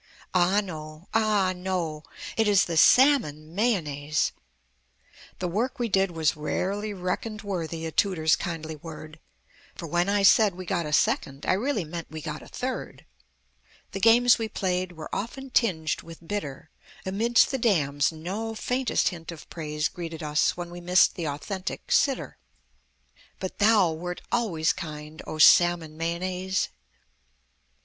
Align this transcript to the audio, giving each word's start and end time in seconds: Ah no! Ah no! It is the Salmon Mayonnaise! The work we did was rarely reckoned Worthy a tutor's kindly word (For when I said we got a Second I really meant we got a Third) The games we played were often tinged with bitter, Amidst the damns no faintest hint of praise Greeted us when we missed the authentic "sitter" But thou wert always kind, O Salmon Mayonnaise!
Ah 0.33 0.61
no! 0.61 1.07
Ah 1.13 1.53
no! 1.55 2.01
It 2.35 2.47
is 2.47 2.65
the 2.65 2.75
Salmon 2.75 3.53
Mayonnaise! 3.53 4.31
The 5.37 5.47
work 5.47 5.77
we 5.77 5.89
did 5.89 6.09
was 6.09 6.35
rarely 6.35 6.91
reckoned 6.91 7.43
Worthy 7.43 7.85
a 7.85 7.91
tutor's 7.91 8.35
kindly 8.35 8.75
word 8.77 9.19
(For 9.75 9.85
when 9.85 10.09
I 10.09 10.23
said 10.23 10.55
we 10.55 10.65
got 10.65 10.87
a 10.87 10.91
Second 10.91 11.45
I 11.45 11.53
really 11.53 11.83
meant 11.85 12.09
we 12.09 12.19
got 12.19 12.41
a 12.41 12.47
Third) 12.47 13.05
The 13.91 13.99
games 13.99 14.39
we 14.39 14.49
played 14.49 14.93
were 14.93 15.13
often 15.15 15.51
tinged 15.51 16.01
with 16.01 16.27
bitter, 16.27 16.71
Amidst 17.05 17.51
the 17.51 17.59
damns 17.59 18.11
no 18.11 18.55
faintest 18.55 19.09
hint 19.09 19.31
of 19.31 19.47
praise 19.51 19.87
Greeted 19.87 20.23
us 20.23 20.57
when 20.57 20.71
we 20.71 20.81
missed 20.81 21.13
the 21.13 21.27
authentic 21.27 21.91
"sitter" 21.91 22.39
But 23.37 23.59
thou 23.59 23.91
wert 23.91 24.21
always 24.31 24.73
kind, 24.73 25.21
O 25.27 25.37
Salmon 25.37 25.95
Mayonnaise! 25.95 26.69